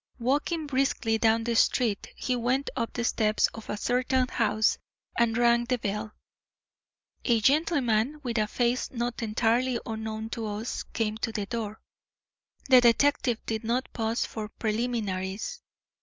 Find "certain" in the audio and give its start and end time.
3.77-4.27